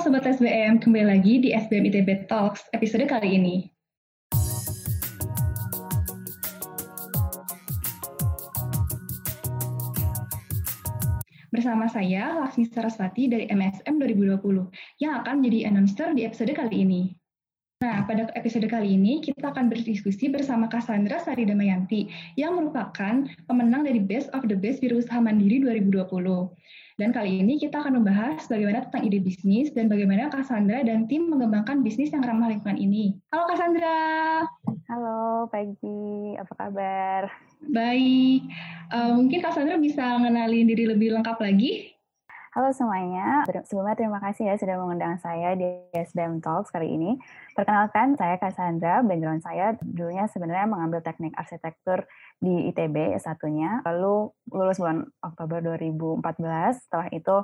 Sobat 0.00 0.24
SBM, 0.24 0.80
kembali 0.80 1.12
lagi 1.12 1.44
di 1.44 1.52
SBM 1.52 1.92
ITB 1.92 2.24
Talks 2.24 2.64
episode 2.72 3.04
kali 3.04 3.36
ini. 3.36 3.68
Bersama 11.52 11.84
saya, 11.92 12.32
Laksmi 12.40 12.64
Saraswati 12.72 13.28
dari 13.28 13.44
MSM 13.52 14.00
2020, 14.00 14.72
yang 15.04 15.20
akan 15.20 15.44
menjadi 15.44 15.68
announcer 15.68 16.16
di 16.16 16.24
episode 16.24 16.56
kali 16.56 16.80
ini. 16.80 17.12
Nah, 17.84 18.08
pada 18.08 18.28
episode 18.36 18.64
kali 18.72 18.96
ini 18.96 19.20
kita 19.20 19.52
akan 19.52 19.68
berdiskusi 19.68 20.32
bersama 20.32 20.68
Cassandra 20.72 21.20
Sari 21.20 21.44
Damayanti 21.44 22.08
yang 22.40 22.56
merupakan 22.56 23.28
pemenang 23.44 23.84
dari 23.84 24.00
Best 24.00 24.32
of 24.32 24.48
the 24.48 24.56
Best 24.56 24.80
Wirausaha 24.80 25.20
Mandiri 25.20 25.60
2020. 25.60 26.08
Dan 27.00 27.16
kali 27.16 27.40
ini 27.40 27.56
kita 27.56 27.80
akan 27.80 28.04
membahas 28.04 28.44
bagaimana 28.44 28.84
tentang 28.84 29.08
ide 29.08 29.24
bisnis 29.24 29.72
dan 29.72 29.88
bagaimana 29.88 30.28
Cassandra 30.28 30.84
dan 30.84 31.08
tim 31.08 31.32
mengembangkan 31.32 31.80
bisnis 31.80 32.12
yang 32.12 32.20
ramah 32.20 32.52
lingkungan 32.52 32.76
ini. 32.76 33.16
Halo 33.32 33.48
Cassandra. 33.48 34.44
Halo 34.84 35.48
Pagi, 35.48 36.36
apa 36.36 36.52
kabar? 36.60 37.32
Baik. 37.72 38.52
Uh, 38.92 39.16
mungkin 39.16 39.40
Cassandra 39.40 39.80
bisa 39.80 40.20
mengenalin 40.20 40.68
diri 40.68 40.84
lebih 40.92 41.16
lengkap 41.16 41.40
lagi? 41.40 41.96
Halo 42.50 42.74
semuanya, 42.74 43.46
sebelumnya 43.62 43.94
terima 43.94 44.18
kasih 44.18 44.50
ya 44.50 44.58
sudah 44.58 44.74
mengundang 44.74 45.14
saya 45.22 45.54
di 45.54 45.70
SBM 45.94 46.42
Talks 46.42 46.74
kali 46.74 46.98
ini. 46.98 47.14
Perkenalkan, 47.54 48.18
saya 48.18 48.42
Cassandra, 48.42 49.06
background 49.06 49.38
saya 49.38 49.78
dulunya 49.78 50.26
sebenarnya 50.26 50.66
mengambil 50.66 50.98
teknik 50.98 51.30
arsitektur 51.38 52.10
di 52.42 52.66
ITB 52.74 53.14
S1-nya, 53.22 53.86
lalu 53.86 54.34
lulus 54.50 54.82
bulan 54.82 55.06
Oktober 55.22 55.62
2014, 55.62 56.90
setelah 56.90 57.06
itu 57.14 57.36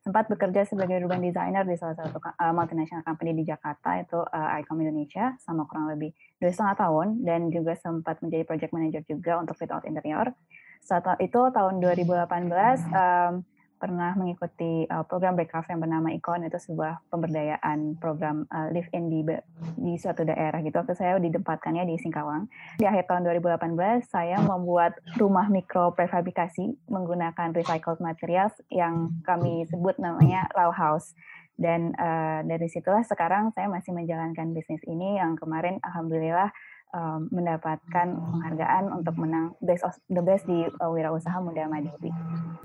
sempat 0.00 0.32
bekerja 0.32 0.64
sebagai 0.64 0.96
urban 0.96 1.20
designer 1.20 1.68
di 1.68 1.76
salah 1.76 2.00
satu 2.00 2.16
uh, 2.24 2.52
multinational 2.56 3.04
company 3.04 3.36
di 3.36 3.44
Jakarta, 3.44 4.00
itu 4.00 4.16
uh, 4.16 4.48
ICOM 4.64 4.80
Indonesia, 4.80 5.36
sama 5.44 5.68
kurang 5.68 5.92
lebih 5.92 6.16
dua 6.40 6.48
setengah 6.48 6.88
tahun, 6.88 7.20
dan 7.20 7.52
juga 7.52 7.76
sempat 7.76 8.16
menjadi 8.24 8.48
project 8.48 8.72
manager 8.72 9.04
juga 9.04 9.44
untuk 9.44 9.60
fit 9.60 9.68
out 9.68 9.84
interior. 9.84 10.32
Setelah 10.80 11.20
itu 11.20 11.52
tahun 11.52 11.84
2018, 11.84 12.16
um, 12.96 13.44
pernah 13.76 14.16
mengikuti 14.16 14.86
uh, 14.88 15.04
program 15.04 15.36
Breakcraft 15.36 15.70
yang 15.70 15.80
bernama 15.82 16.08
Icon 16.14 16.46
itu 16.46 16.56
sebuah 16.56 17.04
pemberdayaan 17.10 17.98
program 18.00 18.48
uh, 18.48 18.72
live 18.72 18.88
in 18.94 19.12
di 19.12 19.20
di 19.76 19.94
suatu 20.00 20.24
daerah 20.24 20.62
gitu. 20.62 20.74
Waktu 20.80 20.94
saya 20.96 21.18
ditempatkannya 21.20 21.84
di 21.84 22.00
Singkawang. 22.00 22.48
Di 22.80 22.88
akhir 22.88 23.10
tahun 23.10 23.26
2018 23.28 24.08
saya 24.08 24.40
membuat 24.40 24.98
rumah 25.20 25.46
mikro 25.52 25.92
prefabrikasi 25.92 26.74
menggunakan 26.88 27.52
recycled 27.52 28.00
materials 28.00 28.54
yang 28.72 29.12
kami 29.26 29.68
sebut 29.68 29.98
namanya 30.00 30.48
Raw 30.54 30.72
House. 30.72 31.12
Dan 31.54 31.94
uh, 31.94 32.42
dari 32.42 32.66
situlah 32.66 33.06
sekarang 33.06 33.54
saya 33.54 33.70
masih 33.70 33.94
menjalankan 33.94 34.50
bisnis 34.50 34.82
ini 34.90 35.22
yang 35.22 35.38
kemarin 35.38 35.78
alhamdulillah 35.86 36.50
um, 36.94 37.26
mendapatkan 37.34 38.14
penghargaan 38.14 38.94
untuk 38.94 39.18
menang 39.18 39.52
best 39.60 39.82
of 39.82 39.92
the 40.08 40.22
best 40.22 40.46
di 40.46 40.64
uh, 40.80 40.90
wirausaha 40.90 41.34
muda 41.42 41.66
mandiri. 41.66 42.14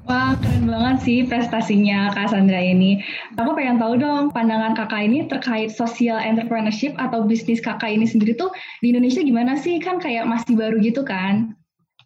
Wah 0.06 0.38
keren 0.40 0.70
banget 0.70 0.98
sih 1.04 1.20
prestasinya 1.26 2.14
Kak 2.14 2.32
Sandra 2.32 2.62
ini. 2.62 3.02
Aku 3.36 3.58
pengen 3.58 3.82
tahu 3.82 3.98
dong 3.98 4.30
pandangan 4.30 4.78
kakak 4.78 5.10
ini 5.10 5.26
terkait 5.26 5.74
social 5.74 6.22
entrepreneurship 6.22 6.94
atau 7.02 7.26
bisnis 7.26 7.60
kakak 7.60 7.90
ini 7.90 8.06
sendiri 8.06 8.38
tuh 8.38 8.54
di 8.80 8.94
Indonesia 8.94 9.26
gimana 9.26 9.58
sih? 9.58 9.82
Kan 9.82 9.98
kayak 9.98 10.30
masih 10.30 10.56
baru 10.56 10.78
gitu 10.80 11.02
kan? 11.02 11.58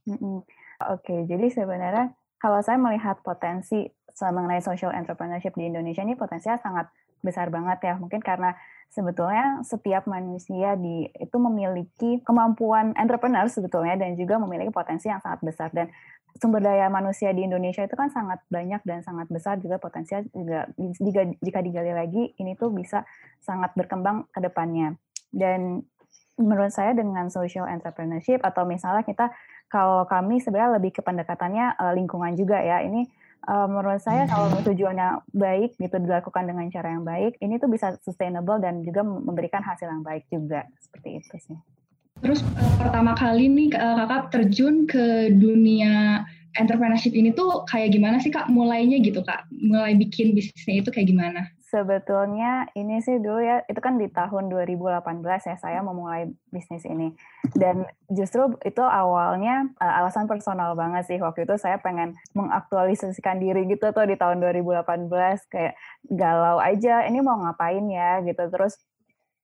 Mm 0.07 0.17
-mm. 0.17 0.37
Oke, 0.83 1.15
okay, 1.15 1.19
jadi 1.29 1.47
sebenarnya 1.47 2.11
kalau 2.41 2.59
saya 2.59 2.75
melihat 2.75 3.23
potensi 3.23 3.87
mengenai 4.19 4.61
social 4.61 4.93
entrepreneurship 4.93 5.55
di 5.57 5.65
Indonesia 5.71 6.05
ini 6.05 6.13
potensinya 6.13 6.59
sangat 6.59 6.85
besar 7.23 7.49
banget 7.49 7.79
ya. 7.81 7.93
Mungkin 7.97 8.19
karena 8.19 8.53
sebetulnya 8.93 9.65
setiap 9.65 10.05
manusia 10.05 10.77
di 10.77 11.09
itu 11.17 11.37
memiliki 11.41 12.21
kemampuan 12.21 12.93
entrepreneur 12.93 13.49
sebetulnya 13.49 13.97
dan 13.97 14.13
juga 14.13 14.37
memiliki 14.37 14.69
potensi 14.69 15.09
yang 15.09 15.23
sangat 15.23 15.41
besar. 15.41 15.73
Dan 15.73 15.89
sumber 16.37 16.61
daya 16.61 16.91
manusia 16.91 17.33
di 17.33 17.47
Indonesia 17.47 17.81
itu 17.81 17.95
kan 17.97 18.13
sangat 18.13 18.43
banyak 18.51 18.83
dan 18.85 19.01
sangat 19.01 19.31
besar 19.31 19.57
juga 19.57 19.81
potensinya 19.81 20.21
juga 20.35 20.69
jika 20.77 21.21
jika 21.41 21.59
digali 21.61 21.93
lagi 21.93 22.23
ini 22.37 22.53
tuh 22.53 22.69
bisa 22.69 23.07
sangat 23.41 23.73
berkembang 23.73 24.29
ke 24.29 24.39
depannya. 24.43 24.99
Dan 25.33 25.81
menurut 26.37 26.73
saya 26.73 26.97
dengan 26.97 27.29
social 27.29 27.69
entrepreneurship 27.69 28.41
atau 28.41 28.65
misalnya 28.65 29.05
kita 29.05 29.29
kalau 29.69 30.05
kami 30.05 30.37
sebenarnya 30.37 30.77
lebih 30.77 30.93
ke 30.93 31.01
pendekatannya 31.01 31.77
uh, 31.81 31.93
lingkungan 31.97 32.37
juga 32.37 32.61
ya. 32.61 32.85
Ini 32.85 33.09
uh, 33.47 33.67
menurut 33.67 34.01
saya 34.01 34.27
kalau 34.27 34.51
tujuannya 34.63 35.23
baik 35.35 35.75
gitu 35.77 35.95
dilakukan 35.99 36.47
dengan 36.47 36.67
cara 36.71 36.95
yang 36.95 37.05
baik, 37.05 37.39
ini 37.43 37.59
tuh 37.59 37.69
bisa 37.71 37.95
sustainable 38.03 38.59
dan 38.59 38.83
juga 38.83 39.03
memberikan 39.03 39.63
hasil 39.63 39.87
yang 39.87 40.03
baik 40.03 40.27
juga. 40.31 40.67
Seperti 40.79 41.09
itu 41.19 41.35
sih. 41.39 41.57
Terus 42.23 42.39
uh, 42.43 42.73
pertama 42.79 43.17
kali 43.17 43.51
nih 43.51 43.75
uh, 43.75 44.05
kakak 44.05 44.23
terjun 44.31 44.87
ke 44.87 45.33
dunia 45.35 46.23
entrepreneurship 46.55 47.11
ini 47.17 47.33
tuh 47.33 47.65
kayak 47.67 47.91
gimana 47.91 48.21
sih 48.21 48.31
kak? 48.31 48.47
Mulainya 48.47 49.01
gitu 49.03 49.25
kak? 49.25 49.49
Mulai 49.51 49.97
bikin 49.99 50.37
bisnisnya 50.37 50.83
itu 50.85 50.89
kayak 50.93 51.09
gimana 51.09 51.49
sebetulnya 51.73 52.69
ini 52.77 53.01
sih 53.01 53.17
dulu 53.17 53.41
ya 53.41 53.65
itu 53.65 53.81
kan 53.81 53.97
di 53.97 54.05
tahun 54.05 54.53
2018 54.53 55.25
ya 55.25 55.57
saya 55.57 55.81
memulai 55.81 56.29
bisnis 56.53 56.85
ini. 56.85 57.17
Dan 57.57 57.89
justru 58.13 58.53
itu 58.61 58.85
awalnya 58.85 59.73
uh, 59.81 60.05
alasan 60.05 60.29
personal 60.29 60.77
banget 60.77 61.09
sih. 61.09 61.17
Waktu 61.17 61.49
itu 61.49 61.57
saya 61.57 61.81
pengen 61.81 62.13
mengaktualisasikan 62.37 63.41
diri 63.41 63.65
gitu 63.65 63.89
tuh 63.89 64.05
di 64.05 64.13
tahun 64.13 64.37
2018 64.45 65.09
kayak 65.49 65.73
galau 66.13 66.61
aja 66.61 67.09
ini 67.09 67.25
mau 67.25 67.41
ngapain 67.41 67.89
ya? 67.89 68.21
Gitu. 68.21 68.45
Terus 68.53 68.77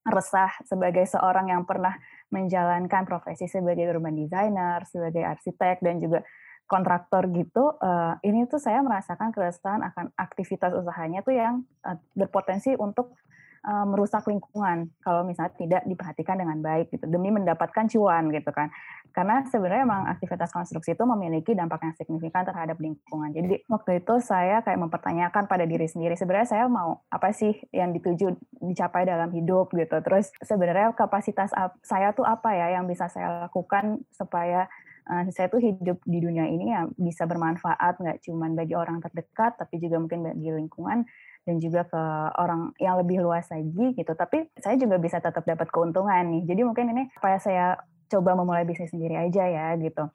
resah 0.05 0.53
sebagai 0.69 1.09
seorang 1.09 1.49
yang 1.49 1.65
pernah 1.65 1.97
menjalankan 2.29 3.09
profesi 3.09 3.49
sebagai 3.49 3.89
urban 3.89 4.13
designer, 4.13 4.85
sebagai 4.85 5.25
arsitek 5.25 5.81
dan 5.81 5.97
juga 5.97 6.21
kontraktor 6.69 7.25
gitu, 7.33 7.73
uh, 7.81 8.21
ini 8.21 8.45
tuh 8.45 8.61
saya 8.61 8.85
merasakan 8.85 9.33
keresahan 9.33 9.81
akan 9.81 10.13
aktivitas 10.13 10.69
usahanya 10.77 11.25
tuh 11.25 11.33
yang 11.33 11.65
uh, 11.81 11.97
berpotensi 12.13 12.77
untuk 12.77 13.17
uh, 13.65 13.85
merusak 13.89 14.23
lingkungan 14.29 14.93
kalau 15.01 15.25
misalnya 15.25 15.57
tidak 15.57 15.81
diperhatikan 15.89 16.37
dengan 16.37 16.61
baik 16.61 16.93
gitu 16.93 17.09
demi 17.09 17.33
mendapatkan 17.33 17.89
cuan 17.89 18.29
gitu 18.29 18.53
kan. 18.53 18.69
Karena 19.09 19.41
sebenarnya 19.49 19.89
memang 19.89 20.05
aktivitas 20.13 20.53
konstruksi 20.53 20.93
itu 20.93 21.03
memiliki 21.09 21.57
dampak 21.57 21.81
yang 21.81 21.95
signifikan 21.97 22.45
terhadap 22.45 22.77
lingkungan. 22.77 23.33
Jadi 23.33 23.65
waktu 23.65 24.05
itu 24.05 24.21
saya 24.21 24.61
kayak 24.61 24.77
mempertanyakan 24.77 25.49
pada 25.49 25.65
diri 25.65 25.89
sendiri 25.89 26.13
sebenarnya 26.13 26.53
saya 26.53 26.65
mau 26.69 27.01
apa 27.09 27.33
sih 27.33 27.57
yang 27.73 27.89
dituju 27.97 28.37
dicapai 28.61 29.09
dalam 29.09 29.33
hidup 29.33 29.73
gitu. 29.73 29.97
Terus 30.05 30.29
sebenarnya 30.45 30.93
kapasitas 30.93 31.49
saya 31.81 32.13
tuh 32.13 32.29
apa 32.29 32.53
ya 32.53 32.77
yang 32.77 32.85
bisa 32.85 33.09
saya 33.09 33.49
lakukan 33.49 34.05
supaya 34.13 34.69
uh, 35.07 35.23
saya 35.31 35.47
tuh 35.47 35.63
hidup 35.63 36.01
di 36.03 36.19
dunia 36.19 36.49
ini 36.49 36.73
ya 36.73 36.89
bisa 36.99 37.23
bermanfaat 37.23 38.01
nggak 38.01 38.19
cuma 38.25 38.51
bagi 38.51 38.75
orang 38.75 38.99
terdekat 38.99 39.55
tapi 39.55 39.79
juga 39.79 40.01
mungkin 40.01 40.25
bagi 40.33 40.49
lingkungan 40.51 41.07
dan 41.47 41.55
juga 41.57 41.87
ke 41.87 42.03
orang 42.37 42.75
yang 42.77 42.99
lebih 42.99 43.23
luas 43.23 43.47
lagi 43.49 43.95
gitu. 43.95 44.11
Tapi 44.13 44.51
saya 44.59 44.75
juga 44.75 44.99
bisa 44.99 45.17
tetap 45.23 45.47
dapat 45.47 45.71
keuntungan 45.71 46.27
nih. 46.29 46.43
Jadi 46.45 46.61
mungkin 46.61 46.93
ini 46.93 47.09
supaya 47.15 47.39
saya 47.41 47.79
coba 48.09 48.33
memulai 48.33 48.65
bisnis 48.65 48.89
sendiri 48.89 49.15
aja 49.15 49.45
ya 49.45 49.77
gitu 49.77 50.09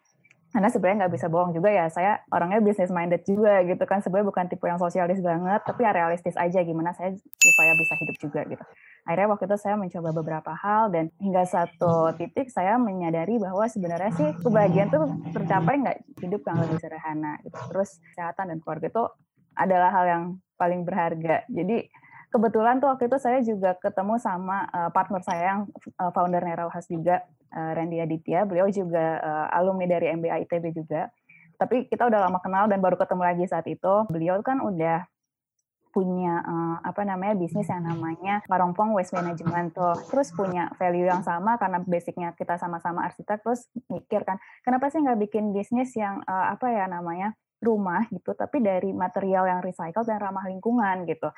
karena 0.55 0.71
sebenarnya 0.71 0.97
nggak 1.03 1.15
bisa 1.19 1.27
bohong 1.27 1.51
juga 1.51 1.67
ya. 1.67 1.91
Saya 1.91 2.23
orangnya 2.31 2.63
business 2.63 2.95
minded 2.95 3.27
juga 3.27 3.59
gitu 3.67 3.83
kan. 3.91 3.99
Sebenarnya 3.99 4.31
bukan 4.31 4.47
tipe 4.47 4.63
yang 4.71 4.79
sosialis 4.79 5.19
banget 5.19 5.67
tapi 5.67 5.83
ya 5.83 5.91
realistis 5.91 6.39
aja 6.39 6.63
gimana 6.63 6.95
saya 6.95 7.11
supaya 7.19 7.75
bisa 7.75 7.99
hidup 7.99 8.17
juga 8.23 8.41
gitu. 8.47 8.63
Akhirnya 9.03 9.35
waktu 9.35 9.51
itu 9.51 9.57
saya 9.59 9.75
mencoba 9.75 10.15
beberapa 10.15 10.55
hal 10.55 10.95
dan 10.95 11.11
hingga 11.19 11.43
satu 11.43 12.15
titik 12.15 12.55
saya 12.55 12.79
menyadari 12.79 13.35
bahwa 13.43 13.67
sebenarnya 13.67 14.15
sih 14.15 14.31
kebahagiaan 14.47 14.95
tuh 14.95 15.05
tercapai 15.35 15.75
nggak 15.83 15.99
hidup 16.23 16.41
yang 16.47 16.59
lebih 16.63 16.79
sederhana 16.79 17.35
gitu. 17.43 17.59
Terus 17.75 17.99
kesehatan 18.15 18.55
dan 18.55 18.59
keluarga 18.63 18.87
itu 18.95 19.05
adalah 19.59 19.91
hal 19.91 20.05
yang 20.07 20.23
paling 20.55 20.87
berharga. 20.87 21.43
Jadi 21.51 21.91
kebetulan 22.35 22.83
tuh 22.83 22.91
waktu 22.91 23.07
itu 23.07 23.19
saya 23.23 23.39
juga 23.47 23.79
ketemu 23.79 24.19
sama 24.19 24.67
uh, 24.75 24.91
partner 24.91 25.23
saya 25.23 25.43
yang 25.55 25.61
uh, 26.03 26.11
founder 26.11 26.43
Nera 26.43 26.67
House 26.67 26.91
juga, 26.91 27.23
uh, 27.55 27.71
Randy 27.79 28.03
Aditya. 28.03 28.43
Beliau 28.43 28.67
juga 28.75 29.23
alumni 29.55 29.87
dari 29.87 30.11
MBA 30.11 30.51
ITB 30.51 30.75
juga. 30.75 31.15
Tapi 31.55 31.87
kita 31.87 32.11
udah 32.11 32.27
lama 32.27 32.43
kenal 32.43 32.67
dan 32.67 32.83
baru 32.83 32.99
ketemu 32.99 33.23
lagi 33.23 33.45
saat 33.47 33.71
itu. 33.71 33.95
Beliau 34.11 34.43
kan 34.43 34.59
udah 34.59 35.07
punya 35.95 36.43
uh, 36.43 36.77
apa 36.83 37.07
namanya 37.07 37.39
bisnis 37.39 37.71
yang 37.71 37.87
namanya 37.87 38.43
Parompong 38.51 38.91
Waste 38.99 39.15
Management 39.15 39.79
tuh 39.79 39.95
terus 40.11 40.35
punya 40.35 40.67
value 40.75 41.07
yang 41.07 41.23
sama 41.23 41.55
karena 41.55 41.79
basicnya 41.87 42.35
kita 42.35 42.59
sama-sama 42.59 43.07
arsitek 43.07 43.47
terus 43.47 43.71
mikir 43.87 44.27
kan 44.27 44.43
kenapa 44.67 44.91
sih 44.91 44.99
nggak 44.99 45.31
bikin 45.31 45.55
bisnis 45.55 45.95
yang 45.95 46.19
uh, 46.27 46.51
apa 46.51 46.67
ya 46.67 46.91
namanya 46.91 47.39
rumah 47.63 48.11
gitu 48.11 48.35
tapi 48.35 48.59
dari 48.59 48.91
material 48.91 49.47
yang 49.47 49.63
recycle 49.63 50.03
dan 50.03 50.19
ramah 50.19 50.43
lingkungan 50.51 51.07
gitu 51.07 51.31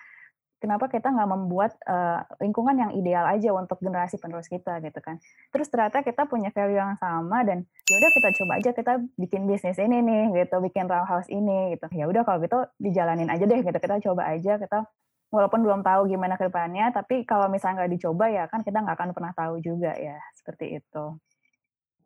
kenapa 0.67 0.91
kita 0.91 1.15
nggak 1.15 1.31
membuat 1.31 1.79
uh, 1.87 2.27
lingkungan 2.43 2.75
yang 2.75 2.91
ideal 2.99 3.23
aja 3.23 3.55
untuk 3.55 3.79
generasi 3.79 4.19
penerus 4.19 4.51
kita 4.51 4.83
gitu 4.83 4.99
kan 4.99 5.23
terus 5.55 5.71
ternyata 5.71 6.03
kita 6.03 6.27
punya 6.27 6.51
value 6.51 6.83
yang 6.83 6.99
sama 6.99 7.47
dan 7.47 7.63
yaudah 7.87 8.11
kita 8.11 8.29
coba 8.43 8.53
aja 8.59 8.71
kita 8.75 8.93
bikin 9.15 9.47
bisnis 9.47 9.79
ini 9.79 10.03
nih 10.03 10.43
gitu 10.43 10.59
bikin 10.59 10.91
row 10.91 11.07
house 11.07 11.31
ini 11.31 11.79
gitu 11.79 11.87
ya 11.95 12.11
udah 12.11 12.27
kalau 12.27 12.43
gitu 12.43 12.59
dijalanin 12.83 13.31
aja 13.31 13.47
deh 13.47 13.63
gitu 13.63 13.79
kita 13.79 14.03
coba 14.03 14.27
aja 14.35 14.59
kita 14.59 14.91
walaupun 15.31 15.63
belum 15.63 15.81
tahu 15.83 16.07
gimana 16.07 16.39
ke 16.39 16.47
depannya, 16.47 16.95
tapi 16.95 17.27
kalau 17.27 17.51
misalnya 17.51 17.85
nggak 17.85 17.93
dicoba 17.99 18.25
ya 18.31 18.45
kan 18.47 18.63
kita 18.63 18.79
nggak 18.83 18.97
akan 18.97 19.11
pernah 19.13 19.33
tahu 19.35 19.59
juga 19.59 19.93
ya, 19.99 20.19
seperti 20.39 20.79
itu. 20.79 21.05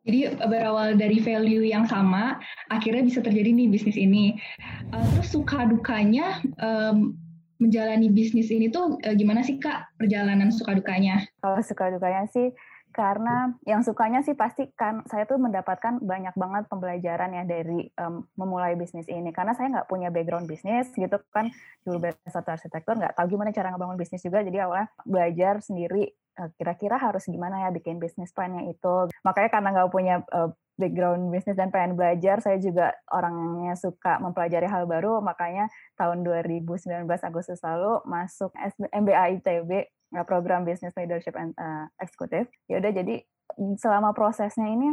Jadi 0.01 0.33
berawal 0.49 0.97
dari 0.97 1.21
value 1.21 1.61
yang 1.61 1.85
sama, 1.85 2.41
akhirnya 2.73 3.05
bisa 3.05 3.21
terjadi 3.21 3.53
nih 3.53 3.69
bisnis 3.69 3.93
ini. 3.93 4.33
Uh, 4.89 5.05
terus 5.13 5.29
suka 5.29 5.69
dukanya 5.69 6.41
um, 6.57 7.13
menjalani 7.61 8.09
bisnis 8.09 8.49
ini 8.49 8.73
tuh 8.73 8.97
uh, 8.97 9.15
gimana 9.15 9.45
sih 9.45 9.61
kak 9.61 9.93
perjalanan 10.01 10.49
suka 10.49 10.73
dukanya? 10.73 11.21
Kalau 11.39 11.61
suka 11.61 11.93
dukanya 11.93 12.25
sih 12.33 12.49
karena 12.91 13.55
yang 13.63 13.87
sukanya 13.87 14.19
sih 14.19 14.35
pasti 14.35 14.67
kan 14.75 15.07
saya 15.07 15.23
tuh 15.23 15.39
mendapatkan 15.39 16.03
banyak 16.03 16.35
banget 16.35 16.67
pembelajaran 16.67 17.31
ya 17.31 17.43
dari 17.47 17.87
um, 17.95 18.27
memulai 18.35 18.75
bisnis 18.75 19.07
ini. 19.07 19.31
Karena 19.31 19.55
saya 19.55 19.71
nggak 19.71 19.87
punya 19.87 20.11
background 20.11 20.49
bisnis 20.49 20.91
gitu 20.91 21.15
kan 21.31 21.47
dulu 21.87 22.11
satu 22.27 22.51
arsitektur 22.51 22.99
nggak 22.99 23.15
tahu 23.15 23.39
gimana 23.39 23.55
cara 23.55 23.71
ngebangun 23.71 23.95
bisnis 23.95 24.25
juga. 24.25 24.43
Jadi 24.43 24.59
awalnya 24.59 24.91
belajar 25.07 25.63
sendiri 25.63 26.11
eh, 26.11 26.49
kira-kira 26.59 26.99
harus 26.99 27.23
gimana 27.31 27.63
ya 27.63 27.69
bikin 27.71 27.95
bisnis 27.95 28.35
plannya 28.35 28.67
itu. 28.67 29.07
Makanya 29.23 29.49
karena 29.49 29.69
nggak 29.71 29.89
punya 29.89 30.15
uh, 30.35 30.51
background 30.79 31.29
bisnis 31.29 31.59
dan 31.59 31.69
pengen 31.69 31.99
belajar 31.99 32.39
saya 32.39 32.57
juga 32.57 32.95
orangnya 33.11 33.75
suka 33.75 34.17
mempelajari 34.23 34.65
hal 34.65 34.87
baru 34.87 35.19
makanya 35.19 35.67
tahun 35.99 36.23
2019 36.23 37.05
Agustus 37.07 37.59
lalu 37.61 38.01
masuk 38.07 38.51
MBA 38.91 39.41
ITB 39.41 39.91
program 40.27 40.67
Business 40.67 40.91
Leadership 40.99 41.39
and 41.39 41.55
uh, 41.55 41.87
Executive. 42.03 42.51
Ya 42.67 42.83
udah 42.83 42.91
jadi 42.91 43.23
selama 43.79 44.11
prosesnya 44.11 44.67
ini 44.67 44.91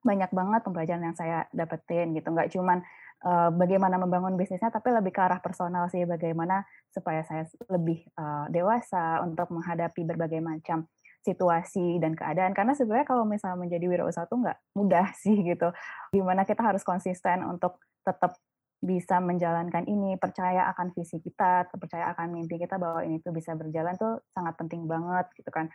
banyak 0.00 0.32
banget 0.32 0.60
pembelajaran 0.66 1.06
yang 1.12 1.16
saya 1.16 1.46
dapetin 1.54 2.16
gitu. 2.16 2.34
Nggak 2.34 2.50
cuman 2.50 2.82
uh, 3.22 3.54
bagaimana 3.54 4.00
membangun 4.00 4.34
bisnisnya, 4.34 4.72
tapi 4.74 4.90
lebih 4.90 5.14
ke 5.14 5.20
arah 5.22 5.38
personal 5.38 5.86
sih. 5.92 6.02
Bagaimana 6.02 6.66
supaya 6.90 7.22
saya 7.22 7.46
lebih 7.70 8.02
uh, 8.18 8.50
dewasa 8.50 9.22
untuk 9.22 9.54
menghadapi 9.54 10.02
berbagai 10.02 10.42
macam 10.42 10.90
situasi 11.20 12.00
dan 12.00 12.16
keadaan. 12.16 12.56
Karena 12.56 12.72
sebenarnya 12.72 13.06
kalau 13.08 13.24
misalnya 13.28 13.60
menjadi 13.60 13.86
wirausaha 13.86 14.26
tuh 14.26 14.40
nggak 14.40 14.58
mudah 14.76 15.06
sih 15.22 15.36
gitu. 15.44 15.72
Gimana 16.12 16.48
kita 16.48 16.64
harus 16.64 16.84
konsisten 16.84 17.44
untuk 17.44 17.80
tetap 18.04 18.36
bisa 18.80 19.20
menjalankan 19.20 19.84
ini, 19.84 20.16
percaya 20.16 20.64
akan 20.72 20.96
visi 20.96 21.20
kita, 21.20 21.68
percaya 21.68 22.16
akan 22.16 22.32
mimpi 22.32 22.56
kita 22.56 22.80
bahwa 22.80 23.04
ini 23.04 23.20
tuh 23.20 23.36
bisa 23.36 23.52
berjalan 23.52 23.92
tuh 24.00 24.24
sangat 24.32 24.56
penting 24.56 24.88
banget 24.88 25.28
gitu 25.36 25.52
kan. 25.52 25.68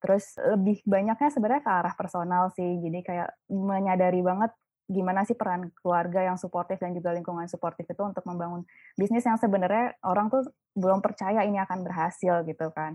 Terus 0.00 0.36
lebih 0.40 0.80
banyaknya 0.88 1.28
sebenarnya 1.28 1.62
ke 1.64 1.72
arah 1.72 1.94
personal 1.96 2.48
sih. 2.56 2.80
Jadi 2.80 3.04
kayak 3.04 3.28
menyadari 3.52 4.24
banget 4.24 4.56
gimana 4.86 5.26
sih 5.26 5.34
peran 5.34 5.74
keluarga 5.82 6.22
yang 6.22 6.38
suportif 6.38 6.78
dan 6.78 6.94
juga 6.94 7.10
lingkungan 7.10 7.50
suportif 7.50 7.90
itu 7.90 8.02
untuk 8.06 8.22
membangun 8.22 8.62
bisnis 8.94 9.26
yang 9.26 9.34
sebenarnya 9.34 9.98
orang 10.06 10.30
tuh 10.30 10.46
belum 10.78 11.02
percaya 11.02 11.42
ini 11.42 11.58
akan 11.58 11.82
berhasil 11.82 12.46
gitu 12.46 12.70
kan. 12.70 12.94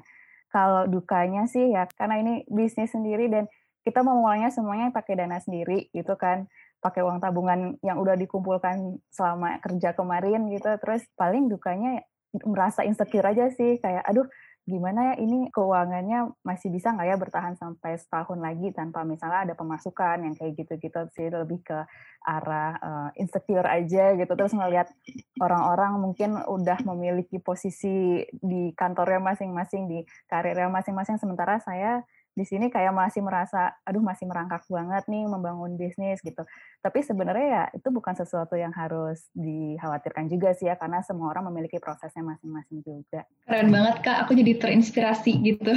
Kalau 0.51 0.83
dukanya 0.91 1.47
sih 1.47 1.71
ya 1.71 1.87
karena 1.95 2.19
ini 2.19 2.33
bisnis 2.51 2.91
sendiri 2.91 3.31
dan 3.31 3.47
kita 3.81 4.05
memulainya 4.05 4.51
semuanya 4.53 4.91
pakai 4.91 5.17
dana 5.17 5.39
sendiri 5.39 5.89
gitu 5.95 6.13
kan. 6.19 6.45
Pakai 6.81 7.05
uang 7.05 7.21
tabungan 7.23 7.77
yang 7.85 7.97
udah 8.01 8.17
dikumpulkan 8.19 8.99
selama 9.13 9.57
kerja 9.63 9.95
kemarin 9.95 10.51
gitu. 10.51 10.67
Terus 10.81 11.07
paling 11.15 11.47
dukanya 11.47 12.03
merasa 12.47 12.83
insecure 12.87 13.27
aja 13.27 13.51
sih 13.51 13.79
kayak 13.79 14.03
aduh 14.07 14.27
gimana 14.61 15.13
ya 15.13 15.25
ini 15.25 15.49
keuangannya 15.49 16.37
masih 16.45 16.69
bisa 16.69 16.93
nggak 16.93 17.07
ya 17.09 17.17
bertahan 17.17 17.57
sampai 17.57 17.97
setahun 17.97 18.37
lagi 18.37 18.69
tanpa 18.69 19.01
misalnya 19.01 19.49
ada 19.49 19.53
pemasukan 19.57 20.21
yang 20.21 20.37
kayak 20.37 20.53
gitu-gitu 20.53 21.01
sih 21.17 21.33
lebih 21.33 21.65
ke 21.65 21.81
arah 22.21 22.77
uh, 22.77 23.09
insecure 23.17 23.65
aja 23.65 24.13
gitu. 24.13 24.29
Terus 24.37 24.53
ngelihat 24.53 24.93
orang-orang 25.41 25.97
mungkin 25.97 26.37
udah 26.45 26.77
memiliki 26.85 27.41
posisi 27.41 28.21
di 28.29 28.69
kantornya 28.77 29.17
masing-masing 29.17 29.89
di 29.89 29.99
karirnya 30.29 30.69
masing-masing. 30.69 31.17
Sementara 31.17 31.57
saya 31.57 32.05
di 32.31 32.47
sini 32.47 32.71
kayak 32.71 32.95
masih 32.95 33.19
merasa 33.19 33.75
aduh 33.83 33.99
masih 33.99 34.23
merangkak 34.23 34.63
banget 34.71 35.03
nih 35.11 35.27
membangun 35.27 35.75
bisnis 35.75 36.23
gitu. 36.23 36.47
Tapi 36.79 37.03
sebenarnya 37.03 37.47
ya 37.47 37.63
itu 37.75 37.87
bukan 37.91 38.15
sesuatu 38.15 38.55
yang 38.55 38.71
harus 38.71 39.27
dikhawatirkan 39.35 40.31
juga 40.31 40.55
sih 40.55 40.71
ya 40.71 40.79
karena 40.79 41.03
semua 41.03 41.35
orang 41.35 41.51
memiliki 41.51 41.77
prosesnya 41.77 42.23
masing-masing 42.23 42.79
juga. 42.87 43.27
Keren 43.43 43.69
banget 43.69 43.95
Kak, 44.01 44.17
aku 44.27 44.31
jadi 44.39 44.55
terinspirasi 44.57 45.31
gitu. 45.43 45.73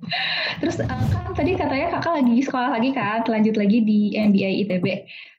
Terus 0.60 0.76
eh, 0.84 0.88
kan 0.88 1.32
tadi 1.32 1.56
katanya 1.56 1.98
Kakak 1.98 2.20
lagi 2.20 2.36
sekolah 2.44 2.70
lagi 2.76 2.90
kan, 2.92 3.24
lanjut 3.24 3.56
lagi 3.56 3.78
di 3.80 4.12
MBA 4.14 4.68
ITB. 4.68 4.86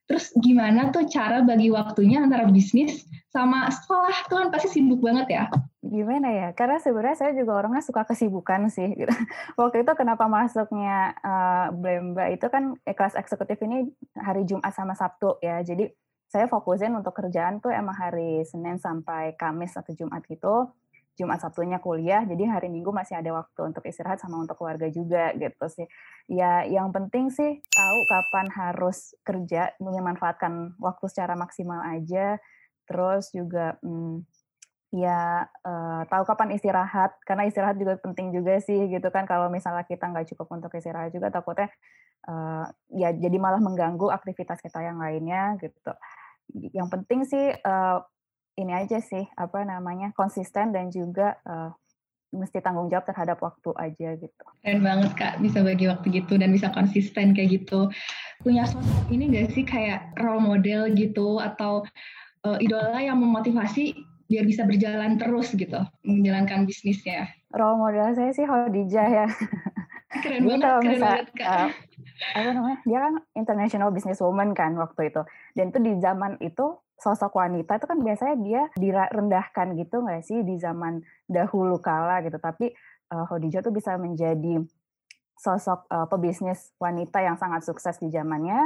Terus 0.08 0.32
gimana 0.40 0.90
tuh 0.90 1.06
cara 1.12 1.44
bagi 1.44 1.68
waktunya 1.68 2.24
antara 2.24 2.48
bisnis 2.48 3.06
sama 3.30 3.68
sekolah? 3.70 4.26
Tuh 4.32 4.36
kan 4.42 4.48
pasti 4.50 4.80
sibuk 4.80 5.04
banget 5.04 5.28
ya 5.30 5.46
gimana 5.90 6.30
ya? 6.32 6.48
Karena 6.54 6.78
sebenarnya 6.78 7.18
saya 7.18 7.32
juga 7.34 7.58
orangnya 7.58 7.84
suka 7.84 8.04
kesibukan 8.08 8.70
sih. 8.72 8.94
Gitu. 8.94 9.10
Waktu 9.60 9.84
itu 9.84 9.92
kenapa 9.96 10.28
masuknya 10.30 11.16
uh, 11.24 11.74
Blemba 11.74 12.30
itu 12.32 12.48
kan 12.48 12.78
eh, 12.84 12.96
kelas 12.96 13.16
eksekutif 13.16 13.58
ini 13.64 13.90
hari 14.16 14.44
Jumat 14.46 14.72
sama 14.76 14.94
Sabtu 14.94 15.40
ya. 15.42 15.64
Jadi 15.66 15.90
saya 16.28 16.52
fokusin 16.52 16.92
untuk 16.92 17.16
kerjaan 17.16 17.64
tuh 17.64 17.72
emang 17.72 17.96
hari 17.96 18.44
Senin 18.44 18.76
sampai 18.78 19.34
Kamis 19.40 19.74
atau 19.80 19.96
Jumat 19.96 20.24
gitu. 20.28 20.76
Jumat 21.18 21.42
Sabtunya 21.42 21.82
kuliah, 21.82 22.22
jadi 22.30 22.46
hari 22.46 22.70
Minggu 22.70 22.94
masih 22.94 23.18
ada 23.18 23.34
waktu 23.34 23.74
untuk 23.74 23.82
istirahat 23.90 24.22
sama 24.22 24.38
untuk 24.38 24.54
keluarga 24.54 24.86
juga 24.86 25.34
gitu 25.34 25.66
sih. 25.66 25.90
Ya 26.30 26.62
yang 26.70 26.94
penting 26.94 27.34
sih 27.34 27.58
tahu 27.74 27.98
kapan 28.06 28.48
harus 28.54 29.18
kerja, 29.26 29.74
memanfaatkan 29.82 30.78
waktu 30.78 31.06
secara 31.10 31.34
maksimal 31.34 31.82
aja. 31.90 32.38
Terus 32.86 33.34
juga 33.34 33.82
hmm, 33.82 34.30
ya 34.92 35.44
uh, 35.68 36.02
tahu 36.08 36.24
kapan 36.24 36.56
istirahat 36.56 37.12
karena 37.28 37.44
istirahat 37.44 37.76
juga 37.76 38.00
penting 38.00 38.32
juga 38.32 38.64
sih 38.64 38.88
gitu 38.88 39.12
kan 39.12 39.28
kalau 39.28 39.52
misalnya 39.52 39.84
kita 39.84 40.08
nggak 40.08 40.32
cukup 40.32 40.48
untuk 40.56 40.72
istirahat 40.80 41.12
juga 41.12 41.28
takutnya 41.28 41.68
uh, 42.32 42.72
ya 42.96 43.12
jadi 43.12 43.36
malah 43.36 43.60
mengganggu 43.60 44.08
aktivitas 44.08 44.64
kita 44.64 44.80
yang 44.80 44.96
lainnya 45.04 45.60
gitu 45.60 45.92
yang 46.72 46.88
penting 46.88 47.28
sih 47.28 47.52
uh, 47.52 48.00
ini 48.56 48.72
aja 48.72 49.04
sih 49.04 49.28
apa 49.36 49.68
namanya 49.68 50.16
konsisten 50.16 50.72
dan 50.72 50.88
juga 50.88 51.36
uh, 51.44 51.76
mesti 52.32 52.64
tanggung 52.64 52.88
jawab 52.88 53.08
terhadap 53.08 53.40
waktu 53.40 53.72
aja 53.80 54.20
gitu. 54.20 54.46
Keren 54.64 54.84
banget 54.84 55.12
kak 55.16 55.40
bisa 55.40 55.64
bagi 55.64 55.88
waktu 55.88 56.12
gitu 56.12 56.36
dan 56.36 56.52
bisa 56.52 56.72
konsisten 56.76 57.32
kayak 57.32 57.64
gitu. 57.64 57.88
Punya 58.44 58.68
sosok 58.68 59.08
ini 59.16 59.32
gak 59.32 59.56
sih 59.56 59.64
kayak 59.64 60.12
role 60.20 60.44
model 60.44 60.92
gitu 60.92 61.40
atau 61.40 61.88
idola 62.60 63.00
yang 63.00 63.20
memotivasi 63.20 63.96
biar 64.28 64.44
bisa 64.44 64.68
berjalan 64.68 65.16
terus 65.16 65.56
gitu 65.56 65.80
menjalankan 66.04 66.68
bisnisnya. 66.68 67.32
Role 67.52 67.80
model 67.80 68.12
saya 68.14 68.32
sih 68.36 68.44
Khadijah 68.44 69.08
ya. 69.08 69.28
Keren 70.24 70.48
banget, 70.48 70.62
kalau 70.64 70.80
keren 70.84 70.94
misal, 70.96 71.12
banget 71.12 71.30
Kak. 71.36 71.48
Uh, 71.48 71.70
apa 72.36 72.50
namanya? 72.52 72.80
Dia 72.88 73.00
kan 73.04 73.14
international 73.36 73.90
business 73.92 74.20
woman 74.24 74.52
kan 74.56 74.76
waktu 74.76 75.12
itu. 75.12 75.22
Dan 75.56 75.72
itu 75.72 75.80
di 75.84 75.94
zaman 76.00 76.40
itu 76.44 76.66
sosok 76.98 77.38
wanita 77.38 77.78
itu 77.78 77.86
kan 77.86 78.00
biasanya 78.02 78.36
dia 78.42 78.62
direndahkan 78.74 79.78
gitu 79.78 80.02
nggak 80.02 80.24
sih 80.26 80.42
di 80.44 80.56
zaman 80.60 81.04
dahulu 81.28 81.80
kala 81.80 82.24
gitu. 82.24 82.40
Tapi 82.40 82.72
uh, 83.16 83.26
Khadijah 83.28 83.64
tuh 83.64 83.76
bisa 83.76 83.96
menjadi 83.96 84.64
sosok 85.38 85.86
uh, 85.94 86.08
pebisnis 86.10 86.74
wanita 86.82 87.22
yang 87.22 87.38
sangat 87.38 87.62
sukses 87.64 88.02
di 88.02 88.10
zamannya 88.10 88.58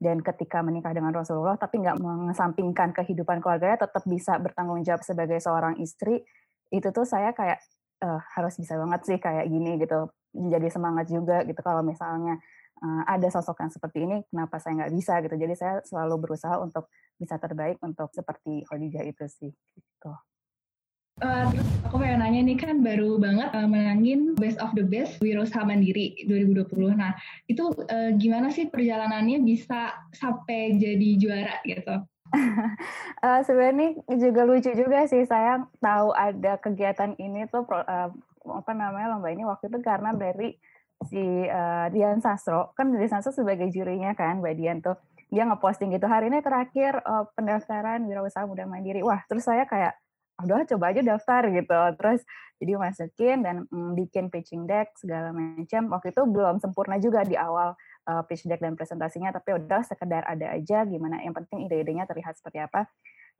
dan 0.00 0.24
ketika 0.24 0.64
menikah 0.64 0.96
dengan 0.96 1.12
Rasulullah 1.12 1.60
tapi 1.60 1.84
nggak 1.84 2.00
mengesampingkan 2.00 2.96
kehidupan 2.96 3.44
keluarganya 3.44 3.84
tetap 3.84 4.00
bisa 4.08 4.40
bertanggung 4.40 4.80
jawab 4.80 5.04
sebagai 5.04 5.36
seorang 5.38 5.76
istri 5.76 6.24
itu 6.72 6.88
tuh 6.88 7.04
saya 7.04 7.36
kayak 7.36 7.60
uh, 8.00 8.20
harus 8.34 8.56
bisa 8.56 8.80
banget 8.80 9.00
sih 9.04 9.18
kayak 9.20 9.46
gini 9.46 9.76
gitu. 9.76 10.08
Menjadi 10.30 10.68
semangat 10.70 11.06
juga 11.10 11.42
gitu. 11.44 11.60
Kalau 11.60 11.82
misalnya 11.84 12.38
uh, 12.80 13.02
ada 13.04 13.28
sosok 13.28 13.60
yang 13.60 13.72
seperti 13.74 13.98
ini 14.08 14.16
kenapa 14.30 14.56
saya 14.62 14.84
nggak 14.84 14.92
bisa 14.96 15.20
gitu? 15.20 15.36
Jadi 15.36 15.54
saya 15.58 15.74
selalu 15.84 16.16
berusaha 16.16 16.56
untuk 16.62 16.88
bisa 17.20 17.36
terbaik 17.36 17.76
untuk 17.84 18.08
seperti 18.16 18.64
Khadijah 18.64 19.04
itu 19.04 19.24
sih 19.28 19.52
gitu. 19.52 20.12
Uh, 21.20 21.44
terus 21.52 21.68
aku 21.84 22.00
pengen 22.00 22.24
nanya 22.24 22.40
nih 22.48 22.56
kan 22.56 22.80
baru 22.80 23.20
banget 23.20 23.52
uh, 23.52 23.68
menangin 23.68 24.32
Best 24.40 24.56
of 24.56 24.72
the 24.72 24.80
Best 24.80 25.20
Wirausaha 25.20 25.68
Mandiri 25.68 26.16
2020. 26.24 26.96
Nah 26.96 27.12
itu 27.44 27.68
uh, 27.68 28.10
gimana 28.16 28.48
sih 28.48 28.72
perjalanannya 28.72 29.44
bisa 29.44 30.00
sampai 30.16 30.80
jadi 30.80 31.08
juara 31.20 31.60
gitu? 31.68 32.00
uh, 33.20 33.40
Sebenarnya 33.46 34.00
juga 34.16 34.48
lucu 34.48 34.72
juga 34.72 35.04
sih 35.04 35.28
saya 35.28 35.60
tahu 35.84 36.16
ada 36.16 36.56
kegiatan 36.56 37.12
ini 37.20 37.44
tuh 37.52 37.68
uh, 37.68 38.08
apa 38.48 38.72
namanya 38.72 39.12
lomba 39.12 39.28
ini 39.28 39.44
waktu 39.44 39.68
itu 39.68 39.78
karena 39.84 40.16
dari 40.16 40.56
si 41.08 41.20
uh, 41.48 41.86
Dian 41.92 42.20
Sastro 42.24 42.72
kan 42.72 42.92
Dian 42.92 43.12
Sastro 43.12 43.32
sebagai 43.32 43.68
jurinya 43.68 44.16
kan 44.16 44.40
Mbak 44.40 44.54
Dian 44.56 44.78
tuh 44.80 44.96
dia 45.30 45.46
ngeposting 45.46 45.94
gitu 45.94 46.10
hari 46.10 46.28
ini 46.28 46.42
terakhir 46.42 46.98
uh, 47.06 47.28
pendaftaran 47.38 48.02
wirausaha 48.04 48.44
muda 48.44 48.66
mandiri 48.66 49.00
wah 49.00 49.22
terus 49.30 49.46
saya 49.46 49.64
kayak 49.64 49.94
udah 50.44 50.68
coba 50.76 50.84
aja 50.92 51.02
daftar 51.04 51.42
gitu. 51.50 51.80
Terus 51.98 52.20
jadi 52.60 52.76
masukin 52.76 53.40
dan 53.40 53.64
mm, 53.72 53.96
bikin 53.96 54.28
pitching 54.28 54.68
deck 54.68 54.92
segala 55.00 55.32
macam. 55.32 55.88
Waktu 55.88 56.12
itu 56.12 56.22
belum 56.28 56.60
sempurna 56.60 57.00
juga 57.00 57.24
di 57.24 57.32
awal 57.32 57.72
uh, 58.04 58.22
pitch 58.28 58.44
deck 58.44 58.60
dan 58.60 58.76
presentasinya 58.76 59.32
tapi 59.32 59.56
udah 59.56 59.80
sekedar 59.80 60.28
ada 60.28 60.52
aja 60.52 60.84
gimana 60.84 61.24
yang 61.24 61.32
penting 61.32 61.64
ide-idenya 61.64 62.04
terlihat 62.04 62.36
seperti 62.36 62.60
apa. 62.60 62.84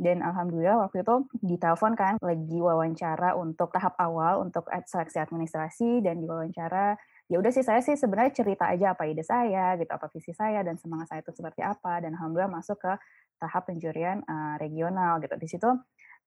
Dan 0.01 0.25
alhamdulillah 0.25 0.89
waktu 0.89 1.05
itu 1.05 1.29
ditelepon 1.45 1.93
kan 1.93 2.17
lagi 2.25 2.57
wawancara 2.57 3.37
untuk 3.37 3.69
tahap 3.69 3.93
awal 4.01 4.41
untuk 4.41 4.65
seleksi 4.89 5.21
administrasi 5.21 6.01
dan 6.01 6.25
diwawancara. 6.25 6.97
Ya 7.29 7.37
udah 7.37 7.53
sih 7.53 7.61
saya 7.61 7.85
sih 7.85 8.01
sebenarnya 8.01 8.33
cerita 8.33 8.73
aja 8.73 8.97
apa 8.97 9.05
ide 9.05 9.21
saya 9.21 9.77
gitu 9.77 9.93
apa 9.93 10.09
visi 10.09 10.33
saya 10.33 10.65
dan 10.65 10.81
semangat 10.81 11.13
saya 11.13 11.21
itu 11.21 11.37
seperti 11.37 11.61
apa. 11.61 12.01
Dan 12.01 12.17
alhamdulillah 12.17 12.49
masuk 12.49 12.81
ke 12.81 12.93
tahap 13.37 13.69
penjurian 13.69 14.25
uh, 14.25 14.57
regional 14.57 15.21
gitu. 15.21 15.37
Di 15.37 15.49
situ 15.53 15.69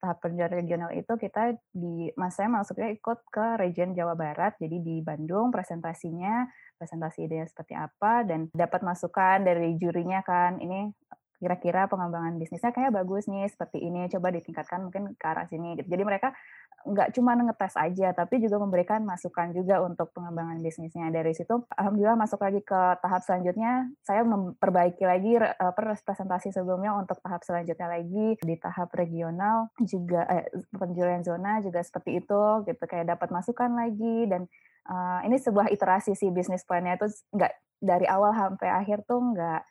tahap 0.03 0.19
penjurian 0.19 0.51
regional 0.51 0.91
itu 0.91 1.15
kita 1.15 1.55
di 1.71 2.11
mas 2.19 2.35
saya 2.35 2.51
masuknya 2.51 2.91
ikut 2.91 3.23
ke 3.31 3.55
region 3.55 3.95
Jawa 3.95 4.19
Barat 4.19 4.59
jadi 4.59 4.83
di 4.83 4.99
Bandung 4.99 5.47
presentasinya 5.47 6.43
presentasi 6.75 7.31
ide 7.31 7.47
seperti 7.47 7.71
apa 7.71 8.27
dan 8.27 8.51
dapat 8.51 8.83
masukan 8.83 9.47
dari 9.47 9.79
jurinya 9.79 10.19
kan 10.27 10.59
ini 10.59 10.91
kira-kira 11.43 11.91
pengembangan 11.91 12.39
bisnisnya 12.39 12.71
kayak 12.71 12.95
bagus 12.95 13.27
nih 13.27 13.51
seperti 13.51 13.83
ini 13.83 14.07
coba 14.07 14.31
ditingkatkan 14.31 14.87
mungkin 14.87 15.11
ke 15.19 15.25
arah 15.27 15.43
sini 15.51 15.75
gitu. 15.75 15.91
jadi 15.91 16.03
mereka 16.07 16.31
nggak 16.83 17.15
cuma 17.15 17.31
ngetes 17.39 17.79
aja 17.79 18.11
tapi 18.11 18.43
juga 18.43 18.59
memberikan 18.59 19.07
masukan 19.07 19.55
juga 19.55 19.79
untuk 19.79 20.11
pengembangan 20.11 20.59
bisnisnya. 20.59 21.07
Dari 21.15 21.31
situ 21.31 21.63
alhamdulillah 21.71 22.19
masuk 22.19 22.43
lagi 22.43 22.59
ke 22.59 22.81
tahap 22.99 23.23
selanjutnya. 23.23 23.87
Saya 24.03 24.27
memperbaiki 24.27 25.03
lagi 25.07 25.39
uh, 25.39 25.73
presentasi 26.03 26.51
sebelumnya 26.51 26.91
untuk 26.99 27.23
tahap 27.23 27.39
selanjutnya 27.47 27.87
lagi 27.87 28.35
di 28.43 28.55
tahap 28.59 28.91
regional 28.99 29.71
juga 29.79 30.27
eh, 30.27 30.47
penjualan 30.75 31.23
zona 31.23 31.63
juga 31.63 31.79
seperti 31.79 32.19
itu 32.19 32.43
gitu. 32.67 32.83
Kayak 32.83 33.15
dapat 33.15 33.31
masukan 33.31 33.71
lagi 33.71 34.27
dan 34.27 34.51
uh, 34.91 35.23
ini 35.23 35.39
sebuah 35.39 35.71
iterasi 35.71 36.19
sih 36.19 36.35
bisnis 36.35 36.67
plannya. 36.67 36.99
Itu 36.99 37.07
nggak 37.31 37.51
dari 37.79 38.07
awal 38.11 38.35
sampai 38.35 38.69
akhir 38.71 39.07
tuh 39.07 39.23
nggak 39.23 39.61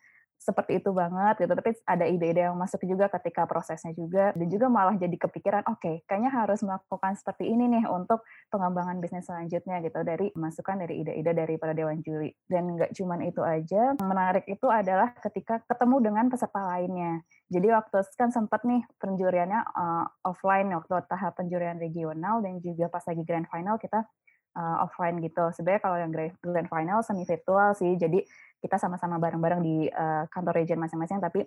seperti 0.43 0.83
itu 0.83 0.91
banget 0.91 1.47
gitu. 1.47 1.53
Tapi 1.55 1.71
ada 1.87 2.05
ide-ide 2.11 2.51
yang 2.51 2.59
masuk 2.59 2.83
juga 2.83 3.07
ketika 3.07 3.47
prosesnya 3.47 3.95
juga. 3.95 4.35
Dan 4.35 4.51
juga 4.51 4.67
malah 4.67 4.99
jadi 4.99 5.15
kepikiran 5.15 5.63
oke 5.71 5.79
okay, 5.79 5.97
kayaknya 6.11 6.35
harus 6.35 6.61
melakukan 6.67 7.15
seperti 7.15 7.47
ini 7.47 7.71
nih 7.79 7.87
untuk 7.87 8.27
pengembangan 8.51 8.99
bisnis 8.99 9.31
selanjutnya 9.31 9.79
gitu. 9.87 10.03
Dari 10.03 10.35
masukan 10.35 10.83
dari 10.83 11.07
ide-ide 11.07 11.33
dari 11.33 11.55
para 11.57 11.73
dewan 11.73 12.03
juri. 12.03 12.35
Dan 12.51 12.75
nggak 12.75 12.91
cuman 12.99 13.23
itu 13.23 13.41
aja 13.47 13.95
menarik 14.03 14.45
itu 14.51 14.67
adalah 14.67 15.15
ketika 15.23 15.63
ketemu 15.71 16.11
dengan 16.11 16.27
peserta 16.27 16.61
lainnya. 16.67 17.23
Jadi 17.53 17.69
waktu 17.71 18.03
kan 18.19 18.35
sempat 18.35 18.67
nih 18.67 18.83
penjuriannya 18.99 19.61
uh, 19.77 20.07
offline 20.27 20.73
waktu 20.75 21.05
tahap 21.07 21.37
penjurian 21.37 21.77
regional 21.77 22.41
dan 22.41 22.59
juga 22.65 22.89
pas 22.89 23.05
lagi 23.05 23.23
grand 23.29 23.47
final 23.53 23.77
kita 23.77 24.09
uh, 24.56 24.85
offline 24.85 25.21
gitu. 25.21 25.52
Sebenarnya 25.52 25.82
kalau 25.82 25.97
yang 26.00 26.12
grand 26.40 26.68
final 26.68 27.00
semi 27.04 27.25
virtual 27.25 27.73
sih, 27.76 27.97
jadi 27.97 28.21
kita 28.62 28.78
sama-sama 28.78 29.18
bareng-bareng 29.18 29.61
di 29.61 29.90
uh, 29.90 30.25
kantor 30.30 30.62
region 30.62 30.78
masing-masing 30.78 31.18
tapi 31.18 31.44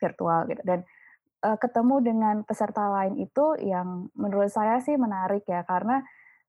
virtual 0.00 0.48
gitu. 0.48 0.62
Dan 0.64 0.80
uh, 1.44 1.58
ketemu 1.60 1.96
dengan 2.00 2.36
peserta 2.46 2.88
lain 2.88 3.20
itu 3.20 3.58
yang 3.60 4.08
menurut 4.16 4.48
saya 4.48 4.80
sih 4.80 4.96
menarik 4.96 5.44
ya. 5.44 5.62
Karena 5.68 6.00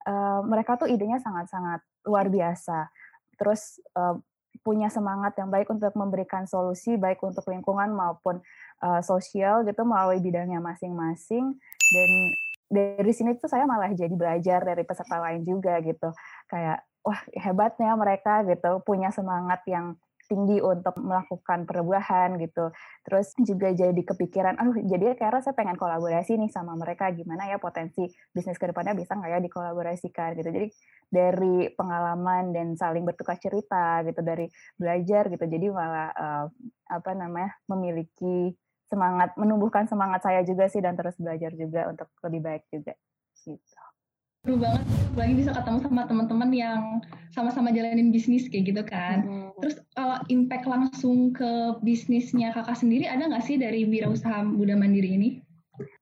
uh, 0.08 0.40
mereka 0.46 0.80
tuh 0.80 0.88
idenya 0.88 1.20
sangat-sangat 1.20 1.84
luar 2.08 2.32
biasa. 2.32 2.88
Terus 3.36 3.82
uh, 3.98 4.16
punya 4.62 4.92
semangat 4.94 5.34
yang 5.42 5.50
baik 5.50 5.68
untuk 5.74 5.96
memberikan 5.98 6.46
solusi 6.46 7.00
baik 7.00 7.24
untuk 7.26 7.48
lingkungan 7.50 7.92
maupun 7.96 8.44
uh, 8.84 9.02
sosial 9.02 9.66
gitu 9.66 9.82
melalui 9.84 10.22
bidangnya 10.22 10.62
masing-masing. 10.62 11.58
Dan 11.92 12.10
dari 12.72 13.12
sini 13.12 13.36
tuh 13.36 13.52
saya 13.52 13.68
malah 13.68 13.92
jadi 13.92 14.16
belajar 14.16 14.64
dari 14.64 14.88
peserta 14.88 15.20
lain 15.20 15.44
juga 15.44 15.84
gitu 15.84 16.16
kayak 16.48 16.80
wah 17.04 17.20
hebatnya 17.36 17.92
mereka 18.00 18.48
gitu 18.48 18.80
punya 18.88 19.12
semangat 19.12 19.60
yang 19.68 20.00
tinggi 20.32 20.64
untuk 20.64 20.96
melakukan 21.04 21.68
perubahan 21.68 22.40
gitu. 22.40 22.72
Terus 23.04 23.36
juga 23.44 23.76
jadi 23.76 24.00
kepikiran, 24.00 24.56
aduh 24.56 24.80
jadi 24.80 25.20
kayak 25.20 25.44
saya 25.44 25.52
pengen 25.52 25.76
kolaborasi 25.76 26.40
nih 26.40 26.48
sama 26.48 26.80
mereka 26.80 27.12
gimana 27.12 27.52
ya 27.52 27.60
potensi 27.60 28.08
bisnis 28.32 28.56
ke 28.56 28.72
depannya 28.72 28.96
bisa 28.96 29.20
nggak 29.20 29.28
ya 29.28 29.40
dikolaborasikan 29.44 30.40
gitu. 30.40 30.48
Jadi 30.56 30.68
dari 31.12 31.68
pengalaman 31.76 32.56
dan 32.56 32.80
saling 32.80 33.04
bertukar 33.04 33.36
cerita 33.44 34.00
gitu, 34.08 34.24
dari 34.24 34.48
belajar 34.80 35.28
gitu. 35.28 35.44
Jadi 35.44 35.68
malah 35.68 36.10
uh, 36.16 36.46
apa 36.88 37.12
namanya 37.12 37.52
memiliki 37.68 38.56
semangat, 38.92 39.32
menumbuhkan 39.40 39.88
semangat 39.88 40.28
saya 40.28 40.44
juga 40.44 40.68
sih 40.68 40.84
dan 40.84 41.00
terus 41.00 41.16
belajar 41.16 41.56
juga 41.56 41.88
untuk 41.88 42.12
lebih 42.28 42.44
baik 42.44 42.64
juga 42.68 42.92
gitu 43.48 43.82
seru 44.42 44.58
banget 44.58 44.82
lagi 45.14 45.34
bisa 45.38 45.54
ketemu 45.54 45.78
sama 45.86 46.02
teman-teman 46.10 46.50
yang 46.50 46.82
sama-sama 47.30 47.70
jalanin 47.70 48.10
bisnis 48.10 48.50
kayak 48.50 48.74
gitu 48.74 48.82
kan. 48.90 49.22
Hmm. 49.22 49.54
Terus 49.62 49.78
kalau 49.94 50.18
impact 50.34 50.66
langsung 50.66 51.30
ke 51.30 51.78
bisnisnya 51.86 52.50
kakak 52.50 52.74
sendiri 52.74 53.06
ada 53.06 53.30
nggak 53.30 53.46
sih 53.46 53.62
dari 53.62 53.86
wirausaha 53.86 54.42
muda 54.42 54.74
mandiri 54.74 55.14
ini? 55.14 55.30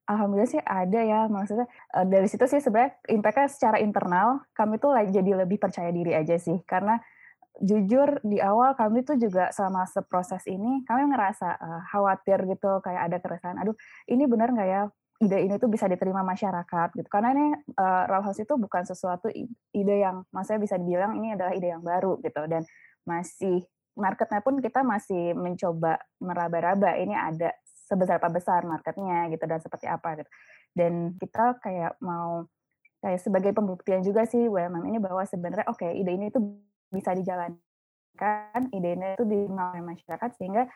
Alhamdulillah 0.07 0.55
sih 0.55 0.63
ada 0.63 0.99
ya, 1.03 1.27
maksudnya 1.27 1.67
uh, 1.93 2.07
dari 2.07 2.31
situ 2.31 2.47
sih 2.47 2.63
sebenarnya 2.63 2.95
impactnya 3.11 3.47
secara 3.51 3.77
internal 3.83 4.39
kami 4.55 4.79
tuh 4.79 4.95
jadi 4.95 5.43
lebih 5.43 5.59
percaya 5.59 5.91
diri 5.91 6.15
aja 6.15 6.39
sih, 6.39 6.63
karena 6.63 6.95
jujur 7.59 8.23
di 8.23 8.39
awal 8.39 8.73
kami 8.73 9.03
tuh 9.03 9.19
juga 9.19 9.51
selama 9.51 9.83
seproses 9.85 10.43
ini 10.47 10.83
kami 10.87 11.11
ngerasa 11.11 11.49
uh, 11.59 11.81
khawatir 11.91 12.47
gitu 12.47 12.79
kayak 12.79 13.11
ada 13.11 13.17
keresahan, 13.19 13.57
aduh 13.59 13.75
ini 14.07 14.23
benar 14.25 14.51
nggak 14.55 14.69
ya? 14.69 14.83
Ide 15.19 15.43
ini 15.43 15.59
tuh 15.59 15.67
bisa 15.67 15.83
diterima 15.91 16.23
masyarakat 16.23 16.95
gitu. 16.95 17.09
Karena 17.11 17.35
ini 17.35 17.51
uh, 17.75 18.03
Raw 18.07 18.23
House 18.23 18.39
itu 18.39 18.55
bukan 18.55 18.87
sesuatu 18.87 19.27
ide 19.75 19.95
yang 19.99 20.23
maksudnya 20.31 20.63
bisa 20.63 20.75
dibilang 20.79 21.19
ini 21.19 21.35
adalah 21.35 21.51
ide 21.51 21.75
yang 21.75 21.83
baru 21.83 22.23
gitu. 22.23 22.47
Dan 22.47 22.63
masih 23.03 23.67
marketnya 23.99 24.39
pun 24.39 24.63
kita 24.63 24.79
masih 24.79 25.35
mencoba 25.35 25.99
meraba-raba 26.23 26.95
ini 26.95 27.11
ada 27.19 27.51
sebesar 27.67 28.23
apa 28.23 28.31
besar 28.31 28.63
marketnya 28.63 29.27
gitu 29.27 29.43
dan 29.43 29.59
seperti 29.59 29.91
apa 29.91 30.23
gitu. 30.23 30.31
Dan 30.71 31.19
kita 31.19 31.59
kayak 31.59 31.99
mau 31.99 32.47
kayak 33.03 33.19
sebagai 33.19 33.51
pembuktian 33.51 33.99
juga 34.07 34.23
sih 34.23 34.47
WMM 34.47 34.87
ini 34.87 34.99
bahwa 35.03 35.23
sebenarnya 35.27 35.67
oke 35.67 35.83
okay, 35.83 35.99
ide 35.99 36.15
ini 36.15 36.31
tuh 36.31 36.43
bisa 36.89 37.13
dijalankan 37.13 38.63
ide 38.73 38.89
ini 38.97 39.15
tuh 39.15 39.25
diterima 39.25 39.73
oleh 39.73 39.83
masyarakat 39.85 40.29
sehingga 40.35 40.67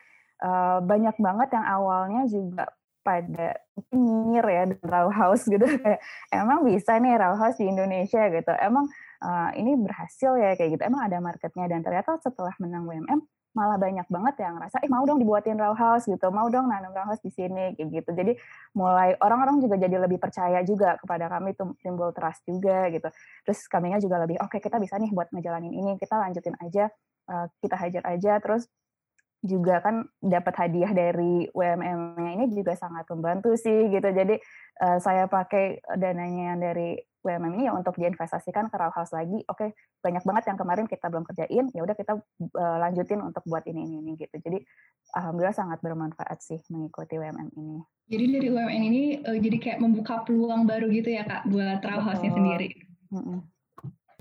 uh, 0.42 0.78
banyak 0.82 1.16
banget 1.18 1.48
yang 1.54 1.66
awalnya 1.66 2.22
juga 2.30 2.64
pada 3.04 3.60
nyinyir 3.92 4.46
ya 4.48 4.62
di 4.64 4.76
Raw 4.80 5.12
House 5.12 5.44
gitu. 5.44 5.60
Kayak 5.84 6.00
emang 6.32 6.64
bisa 6.64 6.96
nih 6.96 7.20
Raw 7.20 7.36
House 7.36 7.60
di 7.60 7.68
Indonesia? 7.68 8.32
Gitu. 8.32 8.52
Emang 8.56 8.88
uh, 9.20 9.52
ini 9.52 9.76
berhasil 9.76 10.32
ya? 10.40 10.56
Kayak 10.56 10.80
gitu. 10.80 10.82
Emang 10.88 11.04
ada 11.04 11.20
marketnya? 11.20 11.68
Dan 11.68 11.84
ternyata 11.84 12.16
setelah 12.24 12.56
menang 12.56 12.88
WMM 12.88 13.20
malah 13.54 13.78
banyak 13.78 14.04
banget 14.10 14.34
yang 14.42 14.58
ngerasa 14.58 14.82
eh 14.82 14.90
mau 14.90 15.06
dong 15.06 15.22
dibuatin 15.22 15.54
Raw 15.54 15.72
House 15.72 16.10
gitu. 16.10 16.26
Mau 16.34 16.50
dong 16.50 16.66
nanam 16.66 16.90
Raw 16.90 17.06
House 17.06 17.22
di 17.22 17.30
sini 17.30 17.78
kayak 17.78 17.88
gitu. 18.02 18.10
Jadi 18.10 18.32
mulai 18.74 19.14
orang-orang 19.22 19.62
juga 19.62 19.78
jadi 19.78 19.96
lebih 20.02 20.18
percaya 20.18 20.60
juga 20.66 20.98
kepada 20.98 21.30
kami 21.30 21.54
timbul 21.80 22.10
trust 22.10 22.42
juga 22.44 22.90
gitu. 22.90 23.08
Terus 23.46 23.58
kaminya 23.70 24.02
juga 24.02 24.18
lebih 24.26 24.42
oke 24.42 24.58
okay, 24.58 24.60
kita 24.60 24.82
bisa 24.82 24.98
nih 24.98 25.14
buat 25.14 25.30
ngejalanin 25.30 25.70
ini 25.70 25.94
kita 26.02 26.18
lanjutin 26.18 26.58
aja 26.58 26.90
uh, 27.30 27.46
kita 27.62 27.78
hajar 27.78 28.02
aja. 28.10 28.32
Terus 28.42 28.66
juga 29.44 29.78
kan 29.84 30.08
dapat 30.18 30.54
hadiah 30.56 30.90
dari 30.96 31.46
WMM-nya 31.52 32.30
ini 32.40 32.44
juga 32.50 32.74
sangat 32.74 33.06
membantu 33.14 33.54
sih 33.54 33.86
gitu. 33.86 34.08
Jadi 34.10 34.34
uh, 34.82 34.98
saya 34.98 35.30
pakai 35.30 35.78
dananya 35.94 36.58
dari 36.58 36.98
WMM 37.24 37.56
ini 37.56 37.64
ya 37.66 37.72
untuk 37.72 37.96
diinvestasikan 37.96 38.68
ke 38.68 38.76
Raw 38.76 38.92
House 38.92 39.16
lagi. 39.16 39.40
Oke, 39.48 39.72
banyak 40.04 40.22
banget 40.22 40.44
yang 40.52 40.58
kemarin 40.60 40.84
kita 40.84 41.08
belum 41.08 41.24
kerjain, 41.24 41.72
ya 41.72 41.80
udah 41.80 41.96
kita 41.96 42.12
uh, 42.20 42.76
lanjutin 42.84 43.24
untuk 43.24 43.40
buat 43.48 43.64
ini 43.64 43.88
ini 43.88 43.96
ini 44.04 44.12
gitu. 44.20 44.36
Jadi 44.36 44.60
alhamdulillah 45.16 45.56
sangat 45.56 45.80
bermanfaat 45.80 46.38
sih 46.44 46.60
mengikuti 46.68 47.16
WMM 47.16 47.48
ini. 47.56 47.80
Jadi 48.12 48.24
dari 48.28 48.48
WMM 48.52 48.82
ini 48.84 49.02
uh, 49.24 49.38
jadi 49.40 49.56
kayak 49.56 49.78
membuka 49.80 50.20
peluang 50.28 50.68
baru 50.68 50.92
gitu 50.92 51.08
ya 51.08 51.24
Kak 51.24 51.48
buat 51.48 51.80
Raw 51.80 52.04
House-nya 52.04 52.30
sendiri. 52.30 52.76
Mm 53.08 53.22
-hmm. 53.24 53.38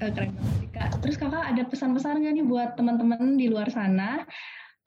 keren 0.03 0.31
banget 0.35 0.69
Kak. 0.71 0.89
Terus 1.03 1.15
Kakak 1.19 1.43
ada 1.51 1.63
pesan-pesan 1.67 2.23
nggak 2.23 2.33
nih 2.39 2.45
buat 2.47 2.69
teman-teman 2.79 3.35
di 3.35 3.51
luar 3.51 3.67
sana 3.71 4.23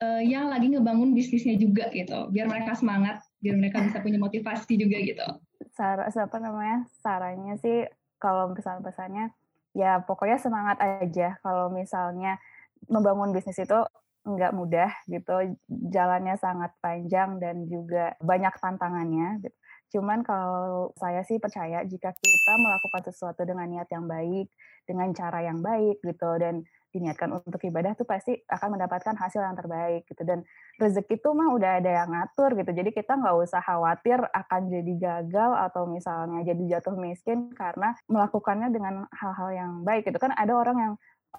uh, 0.01 0.21
yang 0.21 0.49
lagi 0.49 0.69
ngebangun 0.69 1.13
bisnisnya 1.13 1.57
juga 1.57 1.89
gitu, 1.93 2.29
biar 2.29 2.45
mereka 2.49 2.77
semangat, 2.77 3.21
biar 3.41 3.55
mereka 3.57 3.81
bisa 3.81 4.01
punya 4.01 4.19
motivasi 4.21 4.77
juga 4.77 4.97
gitu. 5.01 5.27
Sar 5.73 6.01
apa 6.05 6.37
namanya? 6.41 6.85
Sarannya 7.01 7.55
sih 7.61 7.85
kalau 8.17 8.53
pesan-pesannya 8.53 9.33
ya 9.77 10.01
pokoknya 10.01 10.37
semangat 10.41 10.77
aja. 10.81 11.37
Kalau 11.45 11.69
misalnya 11.69 12.41
membangun 12.89 13.33
bisnis 13.33 13.61
itu 13.61 13.79
nggak 14.27 14.51
mudah 14.57 14.91
gitu, 15.07 15.55
jalannya 15.69 16.35
sangat 16.35 16.75
panjang 16.83 17.39
dan 17.39 17.63
juga 17.69 18.17
banyak 18.19 18.51
tantangannya. 18.59 19.39
Gitu. 19.45 19.57
Cuman 19.97 20.19
kalau 20.25 20.91
saya 20.99 21.23
sih 21.23 21.39
percaya 21.39 21.79
jika 21.87 22.11
kita 22.11 22.53
melakukan 22.59 23.07
sesuatu 23.07 23.47
dengan 23.47 23.71
niat 23.71 23.87
yang 23.87 24.03
baik, 24.03 24.51
dengan 24.83 25.15
cara 25.15 25.47
yang 25.47 25.63
baik 25.63 26.03
gitu, 26.03 26.31
dan 26.43 26.67
diniatkan 26.97 27.29
untuk 27.37 27.61
ibadah 27.61 27.93
tuh 27.93 28.09
pasti 28.09 28.33
akan 28.49 28.75
mendapatkan 28.75 29.13
hasil 29.13 29.39
yang 29.39 29.53
terbaik 29.53 30.03
gitu 30.09 30.25
dan 30.25 30.41
rezeki 30.81 31.21
itu 31.21 31.29
mah 31.31 31.53
udah 31.53 31.71
ada 31.77 31.91
yang 32.03 32.09
ngatur 32.09 32.57
gitu 32.57 32.71
jadi 32.73 32.89
kita 32.89 33.13
nggak 33.15 33.35
usah 33.45 33.61
khawatir 33.61 34.17
akan 34.33 34.61
jadi 34.73 34.93
gagal 34.97 35.51
atau 35.69 35.85
misalnya 35.85 36.41
jadi 36.41 36.77
jatuh 36.77 36.97
miskin 36.97 37.53
karena 37.53 37.93
melakukannya 38.09 38.73
dengan 38.73 39.05
hal-hal 39.13 39.49
yang 39.53 39.71
baik 39.85 40.09
gitu 40.09 40.17
kan 40.17 40.33
ada 40.33 40.53
orang 40.57 40.77
yang 40.77 40.93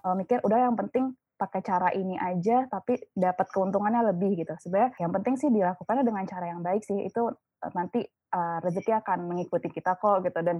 uh, 0.07 0.15
mikir 0.15 0.39
udah 0.47 0.71
yang 0.71 0.79
penting 0.79 1.13
pakai 1.39 1.63
cara 1.63 1.95
ini 1.95 2.19
aja 2.19 2.67
tapi 2.67 2.99
dapat 3.15 3.47
keuntungannya 3.55 4.11
lebih 4.11 4.43
gitu. 4.43 4.59
Sebenarnya 4.59 4.99
yang 4.99 5.15
penting 5.15 5.39
sih 5.39 5.49
dilakukannya 5.55 6.03
dengan 6.03 6.27
cara 6.27 6.51
yang 6.51 6.67
baik 6.67 6.83
sih. 6.83 7.07
Itu 7.07 7.31
uh, 7.31 7.73
nanti 7.79 8.03
uh, 8.35 8.59
rezeki 8.59 8.99
akan 8.99 9.31
mengikuti 9.31 9.71
kita 9.71 9.95
kok 9.97 10.27
gitu 10.27 10.43
dan 10.43 10.59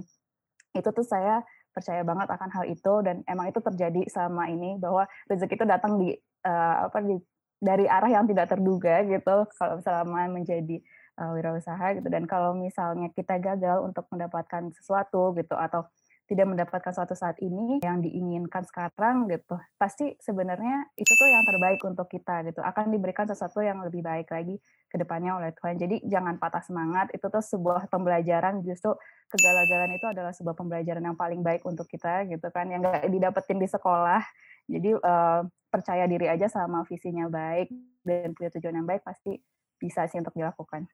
itu 0.71 0.89
tuh 0.93 1.03
saya 1.03 1.43
percaya 1.71 2.01
banget 2.03 2.27
akan 2.29 2.49
hal 2.51 2.65
itu 2.67 2.93
dan 3.05 3.21
emang 3.29 3.49
itu 3.49 3.59
terjadi 3.61 4.01
selama 4.09 4.49
ini 4.49 4.77
bahwa 4.81 5.05
rezeki 5.29 5.55
itu 5.55 5.65
datang 5.65 6.01
di 6.01 6.13
uh, 6.45 6.89
apa 6.89 6.99
di 7.03 7.15
dari 7.59 7.85
arah 7.85 8.07
yang 8.07 8.25
tidak 8.25 8.55
terduga 8.55 9.03
gitu 9.03 9.35
kalau 9.59 9.75
selama 9.83 10.31
menjadi 10.31 10.79
uh, 11.19 11.35
wirausaha 11.35 11.99
gitu. 11.99 12.07
Dan 12.07 12.23
kalau 12.25 12.55
misalnya 12.55 13.11
kita 13.11 13.37
gagal 13.37 13.83
untuk 13.83 14.07
mendapatkan 14.09 14.71
sesuatu 14.71 15.35
gitu 15.35 15.53
atau 15.59 15.85
tidak 16.29 16.45
mendapatkan 16.45 16.93
suatu 16.93 17.17
saat 17.17 17.41
ini 17.41 17.81
yang 17.81 18.05
diinginkan 18.05 18.61
sekarang 18.61 19.25
gitu 19.33 19.57
pasti 19.81 20.13
sebenarnya 20.21 20.93
itu 20.93 21.09
tuh 21.09 21.25
yang 21.25 21.43
terbaik 21.43 21.81
untuk 21.83 22.05
kita 22.05 22.45
gitu. 22.45 22.61
Akan 22.61 22.93
diberikan 22.93 23.25
sesuatu 23.25 23.65
yang 23.65 23.81
lebih 23.81 24.05
baik 24.05 24.29
lagi 24.29 24.61
ke 24.87 24.95
depannya 25.01 25.41
oleh 25.41 25.49
Tuhan. 25.57 25.81
Jadi 25.81 26.05
jangan 26.05 26.37
patah 26.37 26.61
semangat 26.61 27.09
itu 27.17 27.25
tuh 27.25 27.41
sebuah 27.41 27.89
pembelajaran 27.89 28.61
justru 28.61 28.93
kegagalan 29.29 29.93
itu 29.93 30.05
adalah 30.09 30.33
sebuah 30.33 30.57
pembelajaran 30.57 31.05
yang 31.05 31.17
paling 31.17 31.45
baik 31.45 31.61
untuk 31.63 31.85
kita 31.85 32.25
gitu 32.25 32.49
kan 32.49 32.67
yang 32.67 32.81
gak 32.81 33.05
didapetin 33.07 33.61
di 33.61 33.69
sekolah 33.69 34.21
jadi 34.69 34.97
uh, 35.01 35.41
percaya 35.69 36.05
diri 36.05 36.29
aja 36.29 36.45
sama 36.45 36.85
visinya 36.85 37.29
baik 37.29 37.69
dan 38.05 38.33
punya 38.37 38.49
tujuan 38.53 38.81
yang 38.81 38.87
baik 38.89 39.01
pasti 39.05 39.37
bisa 39.81 40.05
sih 40.05 40.21
untuk 40.21 40.37
dilakukan. 40.37 40.85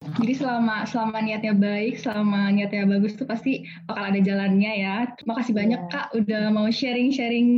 Jadi 0.00 0.32
selama 0.32 0.88
selama 0.88 1.20
niatnya 1.20 1.52
baik, 1.52 2.00
selama 2.00 2.48
niatnya 2.48 2.88
bagus 2.88 3.20
tuh 3.20 3.28
pasti 3.28 3.68
bakal 3.84 4.08
ada 4.08 4.20
jalannya 4.20 4.72
ya. 4.80 4.96
Makasih 5.28 5.52
banyak 5.52 5.80
yeah. 5.84 5.92
Kak 5.92 6.06
udah 6.16 6.48
mau 6.48 6.72
sharing-sharing 6.72 7.48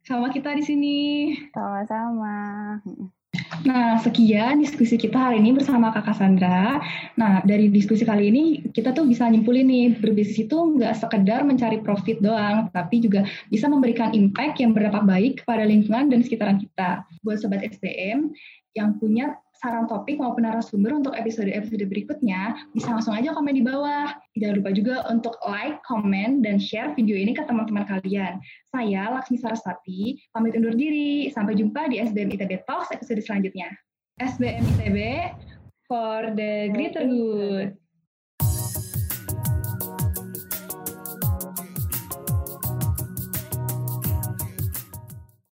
sama 0.00 0.32
kita 0.32 0.56
di 0.56 0.64
sini. 0.64 1.00
Sama-sama. 1.52 2.80
Nah, 3.64 3.96
sekian 3.96 4.60
diskusi 4.60 5.00
kita 5.00 5.16
hari 5.16 5.40
ini 5.40 5.56
bersama 5.56 5.88
Kakak 5.88 6.20
Sandra. 6.20 6.84
Nah, 7.16 7.40
dari 7.48 7.72
diskusi 7.72 8.04
kali 8.04 8.28
ini 8.28 8.42
kita 8.76 8.92
tuh 8.92 9.08
bisa 9.08 9.24
nyimpulin 9.24 9.64
nih, 9.64 9.86
berbisnis 9.96 10.44
itu 10.44 10.52
nggak 10.52 10.92
sekedar 11.00 11.40
mencari 11.40 11.80
profit 11.80 12.20
doang, 12.20 12.68
tapi 12.76 13.00
juga 13.00 13.24
bisa 13.48 13.72
memberikan 13.72 14.12
impact 14.12 14.60
yang 14.60 14.76
berdampak 14.76 15.08
baik 15.08 15.32
kepada 15.40 15.64
lingkungan 15.64 16.12
dan 16.12 16.20
sekitaran 16.20 16.60
kita. 16.60 17.08
Buat 17.24 17.40
Sobat 17.40 17.64
SBM 17.64 18.36
yang 18.76 19.00
punya 19.00 19.40
saran 19.62 19.86
topik 19.86 20.18
maupun 20.18 20.42
narasumber 20.42 20.90
untuk 20.90 21.14
episode-episode 21.14 21.86
berikutnya, 21.86 22.58
bisa 22.74 22.90
langsung 22.90 23.14
aja 23.14 23.30
komen 23.30 23.54
di 23.54 23.62
bawah. 23.62 24.10
Jangan 24.34 24.58
lupa 24.58 24.70
juga 24.74 25.06
untuk 25.06 25.38
like, 25.46 25.78
comment, 25.86 26.42
dan 26.42 26.58
share 26.58 26.90
video 26.98 27.14
ini 27.14 27.30
ke 27.30 27.46
teman-teman 27.46 27.86
kalian. 27.86 28.42
Saya 28.66 29.14
Laksmi 29.14 29.38
Saraswati, 29.38 30.18
pamit 30.34 30.58
undur 30.58 30.74
diri. 30.74 31.30
Sampai 31.30 31.54
jumpa 31.54 31.86
di 31.86 32.02
SBM 32.02 32.34
ITB 32.34 32.66
Talks 32.66 32.90
episode 32.90 33.22
selanjutnya. 33.22 33.70
SBM 34.18 34.66
ITB 34.66 34.98
for 35.86 36.34
the 36.34 36.74
greater 36.74 37.06
good. 37.06 37.78